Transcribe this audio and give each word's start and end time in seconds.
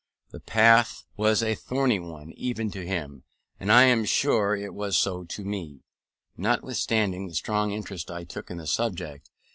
The 0.31 0.39
path 0.39 1.03
was 1.15 1.43
a 1.43 1.53
thorny 1.53 1.99
one, 1.99 2.31
even 2.31 2.71
to 2.71 2.83
him, 2.83 3.23
and 3.59 3.71
I 3.71 3.83
am 3.83 4.03
sure 4.03 4.55
it 4.55 4.73
was 4.73 4.97
so 4.97 5.25
to 5.25 5.43
me, 5.45 5.83
notwithstanding 6.35 7.27
the 7.27 7.35
strong 7.35 7.71
interest 7.71 8.09
I 8.09 8.23
took 8.23 8.49
in 8.49 8.57
the 8.57 8.65
subject. 8.65 9.29